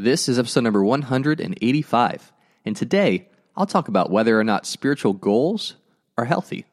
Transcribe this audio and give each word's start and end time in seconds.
This 0.00 0.28
is 0.28 0.38
episode 0.38 0.60
number 0.60 0.84
185, 0.84 2.32
and 2.64 2.76
today 2.76 3.26
I'll 3.56 3.66
talk 3.66 3.88
about 3.88 4.12
whether 4.12 4.38
or 4.38 4.44
not 4.44 4.64
spiritual 4.64 5.12
goals 5.12 5.74
are 6.16 6.24
healthy. 6.24 6.66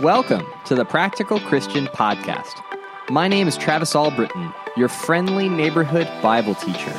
Welcome 0.00 0.44
to 0.64 0.74
the 0.74 0.84
Practical 0.84 1.38
Christian 1.38 1.86
Podcast. 1.86 2.60
My 3.08 3.28
name 3.28 3.46
is 3.46 3.56
Travis 3.56 3.94
Albritton, 3.94 4.52
your 4.76 4.88
friendly 4.88 5.48
neighborhood 5.48 6.10
Bible 6.20 6.56
teacher. 6.56 6.92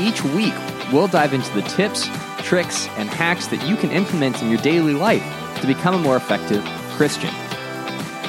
Each 0.00 0.20
week, 0.24 0.54
we'll 0.92 1.06
dive 1.06 1.32
into 1.32 1.54
the 1.54 1.62
tips, 1.62 2.08
tricks, 2.38 2.88
and 2.96 3.08
hacks 3.08 3.46
that 3.46 3.64
you 3.68 3.76
can 3.76 3.92
implement 3.92 4.42
in 4.42 4.50
your 4.50 4.60
daily 4.62 4.94
life 4.94 5.22
to 5.60 5.66
become 5.68 5.94
a 5.94 5.98
more 5.98 6.16
effective 6.16 6.64
Christian. 6.96 7.30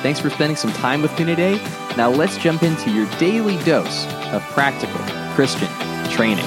Thanks 0.03 0.19
for 0.19 0.29
spending 0.29 0.55
some 0.55 0.71
time 0.73 1.01
with 1.01 1.17
me 1.17 1.25
today. 1.25 1.55
Now 1.97 2.11
let's 2.11 2.37
jump 2.37 2.61
into 2.61 2.91
your 2.91 3.09
daily 3.17 3.57
dose 3.63 4.05
of 4.27 4.43
practical 4.51 5.01
Christian 5.33 5.67
training. 6.11 6.45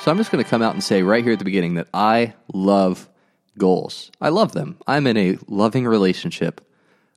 So 0.00 0.10
I'm 0.10 0.18
just 0.18 0.30
going 0.30 0.42
to 0.42 0.48
come 0.48 0.62
out 0.62 0.72
and 0.72 0.82
say 0.82 1.02
right 1.02 1.24
here 1.24 1.32
at 1.32 1.38
the 1.38 1.44
beginning 1.44 1.74
that 1.74 1.88
I 1.92 2.34
love 2.52 3.08
goals. 3.58 4.10
I 4.20 4.28
love 4.28 4.52
them. 4.52 4.78
I'm 4.86 5.06
in 5.06 5.16
a 5.16 5.38
loving 5.48 5.86
relationship 5.86 6.60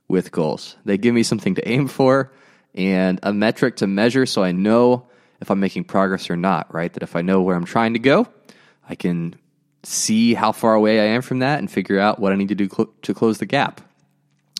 with 0.08 0.32
goals. 0.32 0.76
They 0.84 0.98
give 0.98 1.14
me 1.14 1.22
something 1.22 1.54
to 1.54 1.68
aim 1.68 1.86
for 1.86 2.32
and 2.74 3.20
a 3.22 3.32
metric 3.32 3.76
to 3.76 3.86
measure 3.86 4.26
so 4.26 4.42
I 4.42 4.52
know 4.52 5.06
if 5.40 5.50
I'm 5.50 5.60
making 5.60 5.84
progress 5.84 6.30
or 6.30 6.36
not, 6.36 6.72
right? 6.74 6.92
That 6.92 7.02
if 7.02 7.16
I 7.16 7.22
know 7.22 7.42
where 7.42 7.56
I'm 7.56 7.64
trying 7.64 7.94
to 7.94 7.98
go, 7.98 8.26
I 8.88 8.94
can 8.94 9.36
see 9.82 10.34
how 10.34 10.52
far 10.52 10.74
away 10.74 11.00
I 11.00 11.14
am 11.14 11.22
from 11.22 11.38
that 11.38 11.58
and 11.58 11.70
figure 11.70 11.98
out 11.98 12.18
what 12.18 12.32
I 12.32 12.36
need 12.36 12.48
to 12.48 12.54
do 12.54 12.68
cl- 12.68 12.92
to 13.02 13.14
close 13.14 13.38
the 13.38 13.46
gap. 13.46 13.80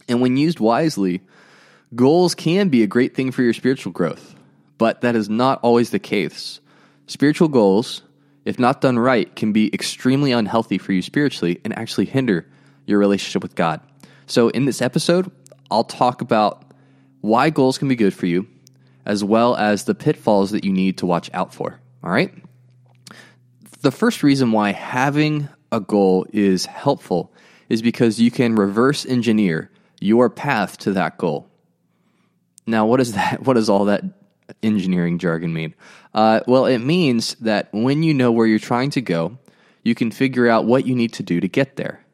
And 0.08 0.20
when 0.20 0.36
used 0.36 0.60
wisely, 0.60 1.20
goals 1.94 2.34
can 2.34 2.68
be 2.68 2.82
a 2.82 2.86
great 2.86 3.14
thing 3.14 3.30
for 3.30 3.42
your 3.42 3.52
spiritual 3.52 3.92
growth, 3.92 4.34
but 4.80 5.02
that 5.02 5.14
is 5.14 5.28
not 5.28 5.60
always 5.62 5.90
the 5.90 5.98
case. 5.98 6.58
Spiritual 7.06 7.48
goals, 7.48 8.00
if 8.46 8.58
not 8.58 8.80
done 8.80 8.98
right, 8.98 9.36
can 9.36 9.52
be 9.52 9.68
extremely 9.74 10.32
unhealthy 10.32 10.78
for 10.78 10.94
you 10.94 11.02
spiritually 11.02 11.60
and 11.64 11.76
actually 11.78 12.06
hinder 12.06 12.46
your 12.86 12.98
relationship 12.98 13.42
with 13.42 13.54
God. 13.54 13.82
So, 14.26 14.48
in 14.48 14.64
this 14.64 14.80
episode, 14.80 15.30
I'll 15.70 15.84
talk 15.84 16.22
about 16.22 16.64
why 17.20 17.50
goals 17.50 17.76
can 17.76 17.88
be 17.88 17.94
good 17.94 18.14
for 18.14 18.24
you, 18.24 18.48
as 19.04 19.22
well 19.22 19.54
as 19.54 19.84
the 19.84 19.94
pitfalls 19.94 20.52
that 20.52 20.64
you 20.64 20.72
need 20.72 20.96
to 20.98 21.06
watch 21.06 21.30
out 21.34 21.52
for. 21.52 21.78
All 22.02 22.10
right? 22.10 22.32
the 23.82 23.90
first 23.90 24.22
reason 24.22 24.52
why 24.52 24.72
having 24.72 25.48
a 25.72 25.80
goal 25.80 26.26
is 26.32 26.64
helpful 26.64 27.32
is 27.68 27.82
because 27.82 28.18
you 28.18 28.30
can 28.30 28.54
reverse 28.54 29.04
engineer 29.04 29.70
your 30.00 30.30
path 30.30 30.78
to 30.78 30.92
that 30.92 31.18
goal. 31.18 31.50
Now, 32.66 32.86
what 32.86 33.00
is 33.00 33.12
that? 33.12 33.42
What 33.44 33.54
does 33.54 33.68
all 33.68 33.86
that 33.86 34.19
engineering 34.62 35.18
jargon 35.18 35.52
mean? 35.52 35.74
Uh, 36.14 36.40
well, 36.46 36.66
it 36.66 36.78
means 36.78 37.34
that 37.36 37.68
when 37.72 38.02
you 38.02 38.14
know 38.14 38.32
where 38.32 38.46
you're 38.46 38.58
trying 38.58 38.90
to 38.90 39.00
go, 39.00 39.38
you 39.82 39.94
can 39.94 40.10
figure 40.10 40.48
out 40.48 40.64
what 40.64 40.86
you 40.86 40.94
need 40.94 41.12
to 41.14 41.22
do 41.22 41.40
to 41.40 41.48
get 41.48 41.76
there. 41.76 42.04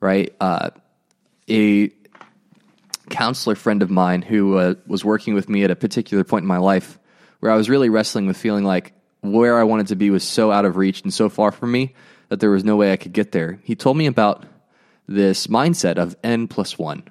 Right? 0.00 0.34
Uh, 0.40 0.70
a 1.48 1.90
counselor 3.10 3.56
friend 3.56 3.82
of 3.82 3.90
mine 3.90 4.22
who 4.22 4.56
uh, 4.56 4.74
was 4.86 5.04
working 5.04 5.34
with 5.34 5.48
me 5.48 5.64
at 5.64 5.70
a 5.70 5.76
particular 5.76 6.24
point 6.24 6.44
in 6.44 6.48
my 6.48 6.58
life 6.58 6.98
where 7.40 7.50
I 7.52 7.56
was 7.56 7.68
really 7.68 7.88
wrestling 7.88 8.26
with 8.26 8.36
feeling 8.36 8.64
like 8.64 8.92
where 9.20 9.58
I 9.58 9.64
wanted 9.64 9.88
to 9.88 9.96
be 9.96 10.10
was 10.10 10.24
so 10.24 10.50
out 10.50 10.64
of 10.64 10.76
reach 10.76 11.02
and 11.02 11.12
so 11.12 11.28
far 11.28 11.52
from 11.52 11.72
me 11.72 11.94
that 12.28 12.40
there 12.40 12.50
was 12.50 12.64
no 12.64 12.76
way 12.76 12.92
I 12.92 12.96
could 12.96 13.12
get 13.12 13.32
there. 13.32 13.58
He 13.64 13.74
told 13.74 13.96
me 13.96 14.06
about 14.06 14.46
this 15.08 15.48
mindset 15.48 15.96
of 15.96 16.16
n 16.22 16.48
plus 16.48 16.78
one. 16.78 17.02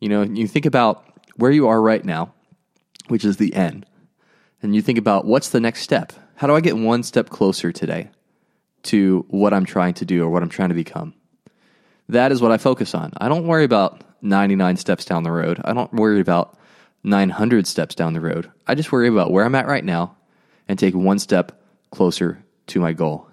You 0.00 0.08
know, 0.08 0.22
you 0.22 0.46
think 0.46 0.66
about 0.66 1.04
where 1.36 1.50
you 1.50 1.68
are 1.68 1.80
right 1.80 2.04
now, 2.04 2.32
which 3.08 3.24
is 3.24 3.36
the 3.36 3.54
n, 3.54 3.84
and 4.62 4.74
you 4.74 4.82
think 4.82 4.98
about 4.98 5.24
what's 5.24 5.48
the 5.48 5.60
next 5.60 5.82
step? 5.82 6.12
How 6.36 6.46
do 6.46 6.54
I 6.54 6.60
get 6.60 6.76
one 6.76 7.02
step 7.02 7.28
closer 7.30 7.72
today 7.72 8.10
to 8.84 9.24
what 9.28 9.52
I'm 9.52 9.64
trying 9.64 9.94
to 9.94 10.04
do 10.04 10.24
or 10.24 10.30
what 10.30 10.42
I'm 10.42 10.48
trying 10.48 10.70
to 10.70 10.74
become? 10.74 11.14
That 12.08 12.32
is 12.32 12.40
what 12.40 12.52
I 12.52 12.58
focus 12.58 12.94
on. 12.94 13.12
I 13.18 13.28
don't 13.28 13.46
worry 13.46 13.64
about 13.64 14.02
99 14.22 14.76
steps 14.76 15.04
down 15.04 15.22
the 15.22 15.32
road. 15.32 15.60
I 15.64 15.72
don't 15.72 15.92
worry 15.92 16.20
about 16.20 16.58
900 17.04 17.66
steps 17.66 17.94
down 17.94 18.12
the 18.12 18.20
road. 18.20 18.50
I 18.66 18.74
just 18.74 18.92
worry 18.92 19.08
about 19.08 19.32
where 19.32 19.44
I'm 19.44 19.54
at 19.54 19.66
right 19.66 19.84
now 19.84 20.16
and 20.68 20.78
take 20.78 20.94
one 20.94 21.18
step 21.18 21.60
closer 21.90 22.42
to 22.68 22.80
my 22.80 22.92
goal. 22.92 23.28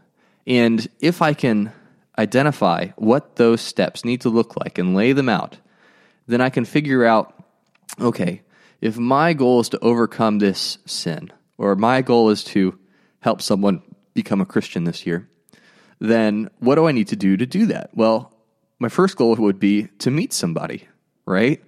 And 0.47 0.87
if 0.99 1.21
I 1.21 1.33
can 1.33 1.71
identify 2.17 2.87
what 2.95 3.35
those 3.35 3.61
steps 3.61 4.03
need 4.03 4.21
to 4.21 4.29
look 4.29 4.57
like 4.57 4.77
and 4.77 4.95
lay 4.95 5.13
them 5.13 5.29
out, 5.29 5.57
then 6.27 6.41
I 6.41 6.49
can 6.49 6.65
figure 6.65 7.05
out 7.05 7.35
okay, 7.99 8.41
if 8.81 8.97
my 8.97 9.33
goal 9.33 9.59
is 9.59 9.69
to 9.69 9.79
overcome 9.79 10.39
this 10.39 10.77
sin, 10.85 11.31
or 11.57 11.75
my 11.75 12.01
goal 12.01 12.29
is 12.29 12.43
to 12.45 12.77
help 13.19 13.41
someone 13.41 13.81
become 14.13 14.41
a 14.41 14.45
Christian 14.45 14.85
this 14.85 15.05
year, 15.05 15.29
then 15.99 16.49
what 16.59 16.75
do 16.75 16.87
I 16.87 16.91
need 16.91 17.09
to 17.09 17.15
do 17.15 17.35
to 17.37 17.45
do 17.45 17.65
that? 17.67 17.89
Well, 17.93 18.33
my 18.79 18.89
first 18.89 19.17
goal 19.17 19.35
would 19.35 19.59
be 19.59 19.87
to 19.99 20.09
meet 20.11 20.31
somebody, 20.31 20.87
right? 21.25 21.61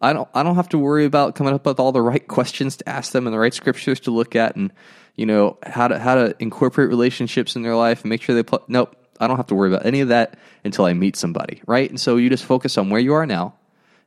I 0.00 0.12
don't 0.12 0.28
I 0.34 0.42
don't 0.42 0.56
have 0.56 0.68
to 0.70 0.78
worry 0.78 1.04
about 1.04 1.34
coming 1.34 1.54
up 1.54 1.66
with 1.66 1.80
all 1.80 1.92
the 1.92 2.02
right 2.02 2.26
questions 2.26 2.76
to 2.76 2.88
ask 2.88 3.12
them 3.12 3.26
and 3.26 3.34
the 3.34 3.38
right 3.38 3.54
scriptures 3.54 4.00
to 4.00 4.10
look 4.10 4.36
at 4.36 4.54
and 4.54 4.72
you 5.16 5.26
know 5.26 5.58
how 5.64 5.88
to 5.88 5.98
how 5.98 6.14
to 6.14 6.36
incorporate 6.38 6.88
relationships 6.88 7.56
in 7.56 7.62
their 7.62 7.74
life 7.74 8.02
and 8.02 8.10
make 8.10 8.22
sure 8.22 8.34
they 8.34 8.44
put 8.44 8.68
nope 8.68 8.94
i 9.18 9.26
don't 9.26 9.38
have 9.38 9.48
to 9.48 9.56
worry 9.56 9.68
about 9.68 9.84
any 9.84 10.00
of 10.00 10.08
that 10.08 10.38
until 10.64 10.84
i 10.84 10.92
meet 10.92 11.16
somebody 11.16 11.60
right 11.66 11.90
and 11.90 12.00
so 12.00 12.16
you 12.16 12.30
just 12.30 12.44
focus 12.44 12.78
on 12.78 12.90
where 12.90 13.00
you 13.00 13.12
are 13.12 13.26
now 13.26 13.54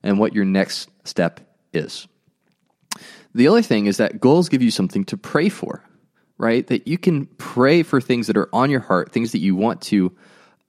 and 0.02 0.18
what 0.18 0.34
your 0.34 0.46
next 0.46 0.90
step 1.04 1.42
is 1.74 2.08
the 3.34 3.48
other 3.48 3.62
thing 3.62 3.86
is 3.86 3.98
that 3.98 4.20
goals 4.20 4.50
give 4.50 4.62
you 4.62 4.72
something 4.72 5.04
to 5.06 5.18
pray 5.18 5.50
for 5.50 5.84
right 6.38 6.68
that 6.68 6.88
you 6.88 6.98
can 6.98 7.26
pray 7.26 7.84
for 7.84 8.02
things 8.02 8.28
that 8.28 8.38
are 8.38 8.50
on 8.54 8.70
your 8.70 8.80
heart 8.80 9.12
things 9.12 9.32
that 9.32 9.40
you 9.40 9.56
want 9.56 9.82
to 9.82 10.12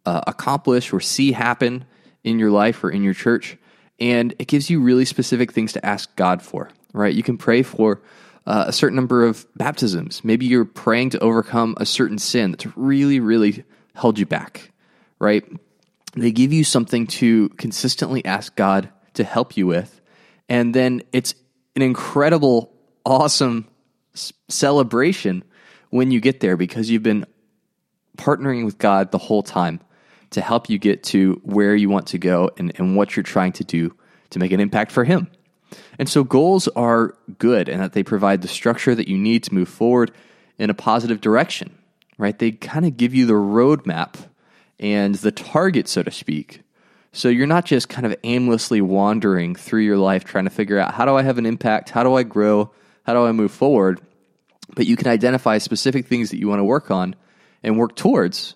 uh, 0.04 0.20
accomplish 0.26 0.92
or 0.92 1.00
see 1.00 1.32
happen 1.32 1.84
in 2.24 2.38
your 2.38 2.50
life 2.50 2.82
or 2.82 2.90
in 2.90 3.02
your 3.02 3.14
church 3.14 3.56
and 4.00 4.34
it 4.38 4.48
gives 4.48 4.68
you 4.68 4.80
really 4.80 5.04
specific 5.04 5.52
things 5.52 5.72
to 5.72 5.84
ask 5.84 6.14
god 6.16 6.42
for 6.42 6.70
right 6.92 7.14
you 7.14 7.22
can 7.22 7.38
pray 7.38 7.62
for 7.62 8.00
uh, 8.46 8.64
a 8.66 8.72
certain 8.72 8.96
number 8.96 9.24
of 9.24 9.46
baptisms. 9.56 10.24
Maybe 10.24 10.46
you're 10.46 10.64
praying 10.64 11.10
to 11.10 11.18
overcome 11.20 11.76
a 11.78 11.86
certain 11.86 12.18
sin 12.18 12.52
that's 12.52 12.66
really, 12.76 13.20
really 13.20 13.64
held 13.94 14.18
you 14.18 14.26
back, 14.26 14.72
right? 15.18 15.44
They 16.14 16.32
give 16.32 16.52
you 16.52 16.64
something 16.64 17.06
to 17.08 17.48
consistently 17.50 18.24
ask 18.24 18.54
God 18.56 18.90
to 19.14 19.24
help 19.24 19.56
you 19.56 19.66
with. 19.66 20.00
And 20.48 20.74
then 20.74 21.02
it's 21.12 21.34
an 21.77 21.83
incredible, 21.83 22.72
awesome 23.05 23.66
celebration 24.49 25.44
when 25.91 26.10
you 26.10 26.21
get 26.21 26.41
there 26.41 26.56
because 26.56 26.91
you've 26.91 27.03
been 27.03 27.27
partnering 28.16 28.65
with 28.65 28.78
God 28.78 29.10
the 29.10 29.19
whole 29.19 29.43
time 29.43 29.81
to 30.31 30.41
help 30.41 30.69
you 30.69 30.78
get 30.78 31.03
to 31.03 31.41
where 31.44 31.75
you 31.75 31.88
want 31.88 32.06
to 32.09 32.19
go 32.19 32.50
and, 32.56 32.72
and 32.77 32.97
what 32.97 33.16
you're 33.16 33.22
trying 33.22 33.53
to 33.53 33.65
do 33.65 33.94
to 34.31 34.38
make 34.38 34.53
an 34.53 34.60
impact 34.60 34.93
for 34.93 35.05
Him. 35.05 35.28
And 35.99 36.09
so 36.09 36.25
goals 36.25 36.69
are 36.69 37.16
good 37.38 37.69
and 37.69 37.81
that 37.81 37.93
they 37.93 38.03
provide 38.03 38.43
the 38.43 38.49
structure 38.49 38.94
that 38.94 39.09
you 39.09 39.19
need 39.19 39.43
to 39.44 39.54
move 39.54 39.69
forward 39.69 40.12
in 40.59 40.71
a 40.71 40.75
positive 40.75 41.21
direction, 41.21 41.77
right? 42.19 42.39
They 42.39 42.53
kind 42.53 42.87
of 42.87 42.97
give 42.97 43.15
you 43.15 43.27
the 43.27 43.34
roadmap 43.34 44.16
and 44.78 45.15
the 45.16 45.33
target, 45.33 45.89
so 45.89 46.03
to 46.03 46.10
speak. 46.10 46.62
So 47.12 47.28
you're 47.28 47.46
not 47.46 47.66
just 47.66 47.90
kind 47.90 48.06
of 48.06 48.16
aimlessly 48.24 48.80
wandering 48.80 49.54
through 49.54 49.82
your 49.82 49.98
life 49.98 50.24
trying 50.24 50.44
to 50.44 50.50
figure 50.50 50.78
out 50.78 50.94
how 50.94 51.04
do 51.04 51.14
I 51.14 51.22
have 51.22 51.36
an 51.36 51.44
impact? 51.44 51.90
How 51.90 52.02
do 52.02 52.14
I 52.14 52.22
grow? 52.22 52.72
How 53.04 53.12
do 53.12 53.26
I 53.26 53.32
move 53.32 53.52
forward? 53.52 54.00
But 54.74 54.86
you 54.86 54.96
can 54.96 55.08
identify 55.08 55.58
specific 55.58 56.06
things 56.06 56.30
that 56.30 56.38
you 56.38 56.48
want 56.48 56.60
to 56.60 56.64
work 56.64 56.90
on 56.90 57.14
and 57.62 57.78
work 57.78 57.96
towards. 57.96 58.54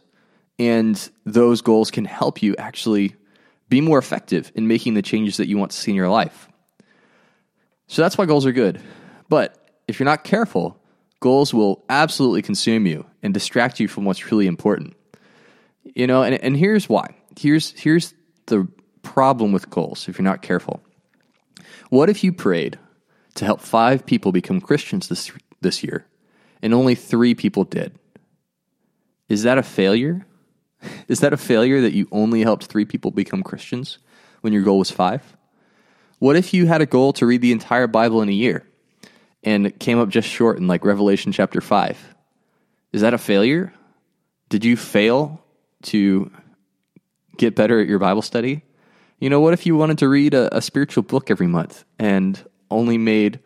And 0.58 1.10
those 1.26 1.60
goals 1.60 1.90
can 1.90 2.06
help 2.06 2.42
you 2.42 2.56
actually 2.56 3.14
be 3.68 3.82
more 3.82 3.98
effective 3.98 4.50
in 4.54 4.68
making 4.68 4.94
the 4.94 5.02
changes 5.02 5.36
that 5.36 5.48
you 5.48 5.58
want 5.58 5.72
to 5.72 5.76
see 5.76 5.90
in 5.90 5.96
your 5.96 6.08
life. 6.08 6.48
So 7.88 8.00
that's 8.00 8.16
why 8.16 8.24
goals 8.24 8.46
are 8.46 8.52
good. 8.52 8.80
But 9.28 9.58
if 9.86 10.00
you're 10.00 10.06
not 10.06 10.24
careful, 10.24 10.80
goals 11.20 11.52
will 11.52 11.84
absolutely 11.90 12.40
consume 12.40 12.86
you 12.86 13.04
and 13.22 13.34
distract 13.34 13.80
you 13.80 13.88
from 13.88 14.06
what's 14.06 14.30
really 14.30 14.46
important. 14.46 14.96
You 15.84 16.06
know, 16.06 16.22
and, 16.22 16.34
and 16.34 16.56
here's 16.56 16.88
why. 16.88 17.16
Here's 17.38 17.78
here's 17.78 18.14
the 18.46 18.68
problem 19.02 19.52
with 19.52 19.70
goals 19.70 20.08
if 20.08 20.18
you're 20.18 20.24
not 20.24 20.42
careful. 20.42 20.82
What 21.90 22.10
if 22.10 22.24
you 22.24 22.32
prayed 22.32 22.78
to 23.34 23.44
help 23.44 23.60
five 23.60 24.06
people 24.06 24.32
become 24.32 24.60
Christians 24.60 25.08
this 25.08 25.30
this 25.60 25.82
year 25.82 26.06
and 26.62 26.74
only 26.74 26.94
three 26.94 27.34
people 27.34 27.64
did? 27.64 27.98
Is 29.28 29.42
that 29.42 29.58
a 29.58 29.62
failure? 29.62 30.26
Is 31.08 31.20
that 31.20 31.32
a 31.32 31.36
failure 31.36 31.80
that 31.80 31.94
you 31.94 32.08
only 32.12 32.42
helped 32.42 32.66
three 32.66 32.84
people 32.84 33.10
become 33.10 33.42
Christians 33.42 33.98
when 34.40 34.52
your 34.52 34.62
goal 34.62 34.78
was 34.78 34.90
five? 34.90 35.36
What 36.18 36.36
if 36.36 36.54
you 36.54 36.66
had 36.66 36.80
a 36.80 36.86
goal 36.86 37.12
to 37.14 37.26
read 37.26 37.42
the 37.42 37.52
entire 37.52 37.86
Bible 37.86 38.22
in 38.22 38.28
a 38.28 38.32
year 38.32 38.66
and 39.42 39.78
came 39.78 39.98
up 39.98 40.08
just 40.08 40.28
short 40.28 40.58
in 40.58 40.66
like 40.66 40.84
Revelation 40.84 41.30
chapter 41.32 41.60
5? 41.60 42.14
Is 42.92 43.02
that 43.02 43.12
a 43.12 43.18
failure? 43.18 43.74
Did 44.48 44.64
you 44.64 44.76
fail 44.76 45.42
to 45.82 46.30
get 47.38 47.54
better 47.54 47.80
at 47.80 47.88
your 47.88 47.98
Bible 47.98 48.22
study? 48.22 48.62
You 49.18 49.30
know, 49.30 49.40
what 49.40 49.54
if 49.54 49.66
you 49.66 49.76
wanted 49.76 49.98
to 49.98 50.08
read 50.08 50.34
a, 50.34 50.54
a 50.56 50.60
spiritual 50.60 51.02
book 51.02 51.30
every 51.30 51.46
month 51.46 51.84
and 51.98 52.42
only 52.70 52.98
made 52.98 53.40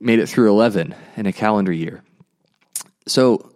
made 0.00 0.18
it 0.18 0.28
through 0.28 0.50
11 0.50 0.94
in 1.16 1.26
a 1.26 1.32
calendar 1.32 1.72
year. 1.72 2.02
So, 3.06 3.52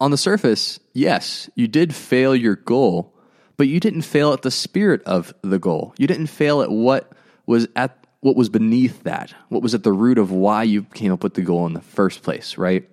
on 0.00 0.10
the 0.10 0.16
surface, 0.16 0.80
yes, 0.92 1.48
you 1.54 1.68
did 1.68 1.94
fail 1.94 2.34
your 2.34 2.56
goal, 2.56 3.14
but 3.56 3.68
you 3.68 3.78
didn't 3.78 4.02
fail 4.02 4.32
at 4.32 4.42
the 4.42 4.50
spirit 4.50 5.02
of 5.04 5.32
the 5.42 5.60
goal. 5.60 5.94
You 5.96 6.08
didn't 6.08 6.26
fail 6.26 6.60
at 6.60 6.70
what 6.70 7.12
was 7.46 7.68
at 7.76 7.96
what 8.20 8.36
was 8.36 8.48
beneath 8.48 9.02
that, 9.04 9.34
what 9.48 9.62
was 9.62 9.74
at 9.74 9.82
the 9.82 9.92
root 9.92 10.18
of 10.18 10.30
why 10.30 10.62
you 10.64 10.84
came 10.84 11.12
up 11.12 11.22
with 11.22 11.34
the 11.34 11.42
goal 11.42 11.66
in 11.66 11.72
the 11.72 11.80
first 11.80 12.22
place, 12.22 12.56
right? 12.56 12.88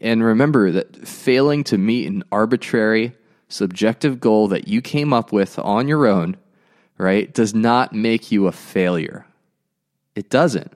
And 0.00 0.22
remember 0.22 0.70
that 0.72 1.06
failing 1.06 1.64
to 1.64 1.78
meet 1.78 2.08
an 2.08 2.24
arbitrary, 2.32 3.14
subjective 3.52 4.20
goal 4.20 4.48
that 4.48 4.66
you 4.66 4.80
came 4.80 5.12
up 5.12 5.32
with 5.32 5.58
on 5.58 5.86
your 5.86 6.06
own, 6.06 6.36
right, 6.98 7.32
does 7.32 7.54
not 7.54 7.92
make 7.92 8.32
you 8.32 8.46
a 8.46 8.52
failure. 8.52 9.26
It 10.14 10.30
doesn't. 10.30 10.72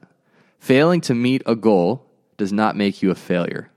Failing 0.58 1.00
to 1.02 1.14
meet 1.14 1.42
a 1.46 1.56
goal 1.56 2.06
does 2.36 2.52
not 2.52 2.76
make 2.76 3.02
you 3.02 3.10
a 3.10 3.14
failure. 3.14 3.70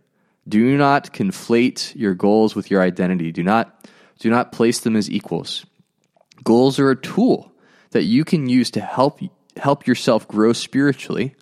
Do 0.47 0.77
not 0.77 1.13
conflate 1.13 1.95
your 1.95 2.13
goals 2.13 2.55
with 2.55 2.71
your 2.71 2.81
identity. 2.81 3.31
Do 3.31 3.43
not, 3.43 3.87
do 4.19 4.29
not 4.29 4.51
place 4.51 4.79
them 4.79 4.95
as 4.95 5.09
equals. 5.09 5.65
Goals 6.43 6.79
are 6.79 6.89
a 6.89 6.95
tool 6.95 7.51
that 7.91 8.03
you 8.03 8.25
can 8.25 8.49
use 8.49 8.71
to 8.71 8.81
help 8.81 9.19
help 9.57 9.85
yourself 9.85 10.27
grow 10.27 10.53
spiritually 10.53 11.35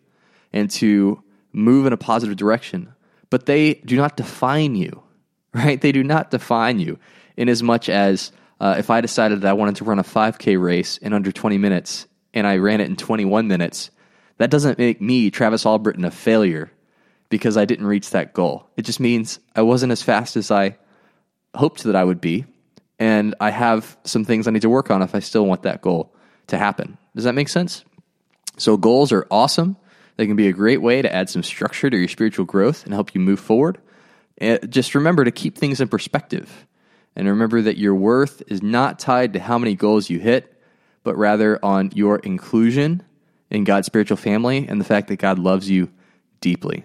and 0.52 0.72
to 0.72 1.22
move 1.54 1.86
in 1.86 1.94
a 1.94 1.98
positive 1.98 2.36
direction, 2.36 2.94
but 3.30 3.46
they 3.46 3.76
do 3.76 3.96
not 3.96 4.18
define 4.18 4.76
you, 4.76 5.04
right? 5.54 5.80
They 5.80 5.92
do 5.92 6.04
not 6.04 6.32
define 6.32 6.80
you 6.80 6.98
in 7.38 7.48
as 7.48 7.64
much 7.64 7.88
as 7.88 8.32
uh, 8.60 8.76
if 8.78 8.90
I 8.90 9.02
decided 9.02 9.42
that 9.42 9.50
I 9.50 9.54
wanted 9.54 9.78
to 9.78 9.86
run 9.86 10.00
a 10.00 10.04
5K 10.04 10.62
race 10.62 10.98
in 10.98 11.14
under 11.14 11.32
20 11.32 11.58
minutes 11.58 12.08
and 12.34 12.46
I 12.46 12.58
ran 12.58 12.82
it 12.82 12.90
in 12.90 12.96
21 12.96 13.48
minutes, 13.48 13.92
that 14.38 14.50
doesn't 14.50 14.78
make 14.78 15.00
me, 15.00 15.32
Travis 15.32 15.66
Albritton, 15.66 16.06
a 16.06 16.12
failure 16.12 16.72
because 17.30 17.58
I 17.58 17.66
didn't 17.66 17.88
reach 17.88 18.12
that 18.12 18.34
goal. 18.34 18.68
It 18.78 18.84
just 18.84 19.00
means 19.00 19.40
I 19.56 19.62
wasn't 19.62 19.92
as 19.92 20.02
fast 20.02 20.36
as 20.36 20.52
I 20.52 20.78
hoped 21.54 21.84
that 21.84 21.96
I 21.96 22.04
would 22.04 22.22
be. 22.22 22.46
And 23.00 23.36
I 23.40 23.52
have 23.52 23.98
some 24.04 24.26
things 24.26 24.48
I 24.48 24.52
need 24.52 24.64
to 24.64 24.70
work 24.70 24.90
on 24.90 25.02
if 25.02 25.14
I 25.14 25.20
still 25.20 25.46
want 25.46 25.64
that 25.64 25.82
goal 25.82 26.16
to 26.48 26.58
happen. 26.58 26.98
Does 27.16 27.26
that 27.26 27.34
make 27.34 27.50
sense? 27.50 27.84
So, 28.58 28.76
goals 28.76 29.12
are 29.12 29.28
awesome. 29.30 29.78
They 30.16 30.26
can 30.26 30.36
be 30.36 30.48
a 30.48 30.54
great 30.54 30.82
way 30.82 31.04
to 31.04 31.14
add 31.14 31.30
some 31.30 31.44
structure 31.44 31.92
to 31.92 31.98
your 31.98 32.08
spiritual 32.08 32.46
growth 32.46 32.86
and 32.86 32.94
help 32.94 33.14
you 33.14 33.22
move 33.22 33.40
forward. 33.40 33.78
And 34.40 34.72
just 34.72 34.96
remember 34.96 35.24
to 35.24 35.32
keep 35.32 35.58
things 35.58 35.80
in 35.80 35.90
perspective. 35.90 36.66
And 37.16 37.28
remember 37.28 37.62
that 37.62 37.78
your 37.78 37.96
worth 37.96 38.44
is 38.48 38.62
not 38.62 39.00
tied 39.00 39.34
to 39.34 39.40
how 39.40 39.58
many 39.58 39.76
goals 39.76 40.10
you 40.10 40.20
hit, 40.20 40.54
but 41.04 41.18
rather 41.18 41.64
on 41.64 41.92
your 41.96 42.20
inclusion 42.20 43.02
in 43.50 43.64
God's 43.64 43.88
spiritual 43.88 44.18
family 44.18 44.68
and 44.68 44.80
the 44.80 44.86
fact 44.86 45.08
that 45.08 45.18
God 45.18 45.40
loves 45.40 45.70
you 45.70 45.90
deeply. 46.42 46.84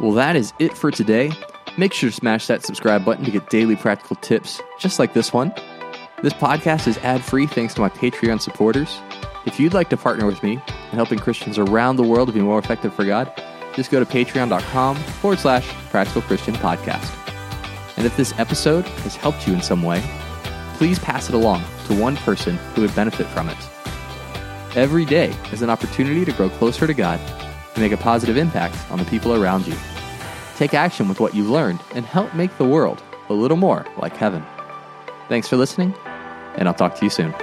Well, 0.00 0.12
that 0.12 0.36
is 0.36 0.52
it 0.58 0.76
for 0.76 0.90
today. 0.90 1.32
Make 1.76 1.92
sure 1.92 2.10
to 2.10 2.14
smash 2.14 2.46
that 2.46 2.64
subscribe 2.64 3.04
button 3.04 3.24
to 3.24 3.30
get 3.30 3.50
daily 3.50 3.76
practical 3.76 4.16
tips 4.16 4.60
just 4.78 4.98
like 4.98 5.14
this 5.14 5.32
one. 5.32 5.52
This 6.22 6.32
podcast 6.32 6.86
is 6.86 6.96
ad 6.98 7.22
free 7.24 7.46
thanks 7.46 7.74
to 7.74 7.80
my 7.80 7.88
Patreon 7.88 8.40
supporters. 8.40 9.00
If 9.46 9.60
you'd 9.60 9.74
like 9.74 9.90
to 9.90 9.96
partner 9.96 10.26
with 10.26 10.42
me 10.42 10.52
in 10.52 10.60
helping 10.92 11.18
Christians 11.18 11.58
around 11.58 11.96
the 11.96 12.02
world 12.02 12.28
to 12.28 12.34
be 12.34 12.40
more 12.40 12.58
effective 12.58 12.94
for 12.94 13.04
God, 13.04 13.30
just 13.74 13.90
go 13.90 14.02
to 14.02 14.06
patreon.com 14.06 14.96
forward 14.96 15.38
slash 15.38 15.68
practical 15.90 16.22
Christian 16.22 16.54
podcast. 16.54 17.23
And 17.96 18.06
if 18.06 18.16
this 18.16 18.34
episode 18.38 18.86
has 18.86 19.16
helped 19.16 19.46
you 19.46 19.54
in 19.54 19.62
some 19.62 19.82
way, 19.82 20.02
please 20.74 20.98
pass 20.98 21.28
it 21.28 21.34
along 21.34 21.62
to 21.86 22.00
one 22.00 22.16
person 22.16 22.56
who 22.74 22.82
would 22.82 22.94
benefit 22.94 23.26
from 23.28 23.48
it. 23.48 23.56
Every 24.76 25.04
day 25.04 25.32
is 25.52 25.62
an 25.62 25.70
opportunity 25.70 26.24
to 26.24 26.32
grow 26.32 26.48
closer 26.48 26.86
to 26.86 26.94
God 26.94 27.20
and 27.20 27.78
make 27.78 27.92
a 27.92 27.96
positive 27.96 28.36
impact 28.36 28.76
on 28.90 28.98
the 28.98 29.04
people 29.04 29.34
around 29.34 29.66
you. 29.66 29.74
Take 30.56 30.74
action 30.74 31.08
with 31.08 31.20
what 31.20 31.34
you've 31.34 31.50
learned 31.50 31.80
and 31.94 32.04
help 32.04 32.34
make 32.34 32.56
the 32.58 32.64
world 32.64 33.02
a 33.28 33.34
little 33.34 33.56
more 33.56 33.86
like 33.98 34.16
heaven. 34.16 34.44
Thanks 35.28 35.48
for 35.48 35.56
listening, 35.56 35.94
and 36.56 36.68
I'll 36.68 36.74
talk 36.74 36.94
to 36.96 37.04
you 37.04 37.10
soon. 37.10 37.34